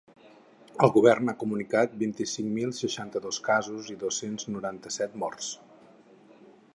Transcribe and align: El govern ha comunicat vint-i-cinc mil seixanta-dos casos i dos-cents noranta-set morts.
El 0.85 0.91
govern 0.95 1.27
ha 1.33 1.35
comunicat 1.43 1.93
vint-i-cinc 2.03 2.49
mil 2.55 2.73
seixanta-dos 2.79 3.41
casos 3.49 3.93
i 3.97 3.99
dos-cents 4.07 4.49
noranta-set 4.55 5.17
morts. 5.25 5.55